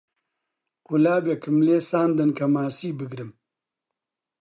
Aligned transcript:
قولاپێکم 0.87 1.57
لێ 1.67 1.77
ساندن 1.89 2.31
کە 2.37 2.45
ماسی 2.53 2.91
بگرم 2.99 3.31